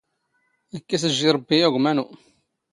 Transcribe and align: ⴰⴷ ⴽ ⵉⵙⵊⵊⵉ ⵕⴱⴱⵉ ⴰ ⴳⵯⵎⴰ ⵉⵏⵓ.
ⴰⴷ 0.75 0.83
ⴽ 0.93 0.93
ⵉⵙⵊⵊⵉ 1.07 1.27
ⵕⴱⴱⵉ 1.35 1.59
ⴰ 1.65 1.67
ⴳⵯⵎⴰ 1.73 1.91
ⵉⵏⵓ. 2.01 2.05